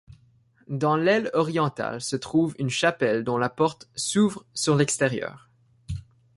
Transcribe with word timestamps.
Dans 0.67 0.95
l'aile 0.95 1.29
orientale 1.35 2.01
se 2.01 2.15
trouve 2.15 2.55
une 2.57 2.71
chapelle 2.71 3.23
dont 3.23 3.37
la 3.37 3.49
porte 3.49 3.87
s'ouvre 3.95 4.43
sur 4.55 4.75
l'extérieur. 4.75 5.51